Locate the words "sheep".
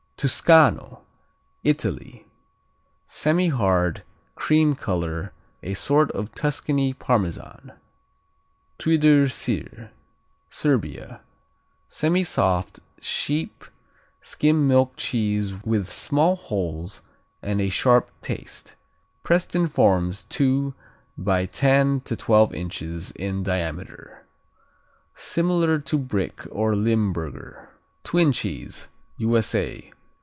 12.99-13.65